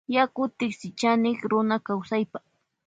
Yaku 0.15 0.43
tiksichanik 0.57 1.39
runa 1.51 1.75
kawsaypa. 1.87 2.39